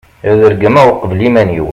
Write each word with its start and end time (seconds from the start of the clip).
ad 0.29 0.39
regmeɣ 0.51 0.87
uqbel 0.91 1.19
iman-iw 1.27 1.67